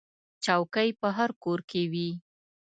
[0.43, 2.09] چوکۍ په هر کور کې وي.